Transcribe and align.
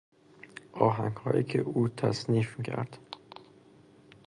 آهنگهایی 0.71 1.43
که 1.43 1.61
او 1.61 1.87
تصنیف 1.87 2.61
کرد 2.61 2.99